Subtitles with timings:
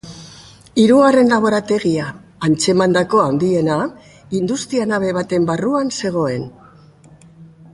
[0.83, 2.05] Hirugarren laborategia,
[2.47, 3.75] antzemandako handiena,
[4.39, 6.49] industria-nabe baten barruan zegoen.